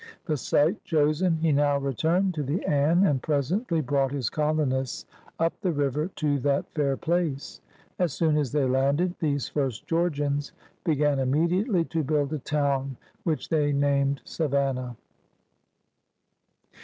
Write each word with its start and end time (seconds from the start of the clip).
The 0.25 0.35
site 0.35 0.83
chosen, 0.83 1.37
he 1.37 1.51
now 1.51 1.77
returned 1.77 2.33
to 2.33 2.41
the 2.41 2.65
Anne 2.65 3.05
and 3.05 3.21
presently 3.21 3.81
brought 3.81 4.11
his 4.11 4.31
colonists 4.31 5.05
up 5.37 5.53
the 5.61 5.71
river 5.71 6.07
to 6.15 6.39
that 6.39 6.67
fair 6.73 6.97
place. 6.97 7.61
As 7.99 8.11
soon 8.11 8.35
as 8.35 8.51
they 8.51 8.65
landed, 8.65 9.13
these 9.19 9.47
first 9.47 9.85
Georgians 9.85 10.53
began 10.83 11.19
immediately 11.19 11.85
to 11.85 12.03
build 12.03 12.33
a 12.33 12.39
town 12.39 12.97
which 13.25 13.49
they 13.49 13.71
named 13.73 14.21
Savannah. 14.25 14.95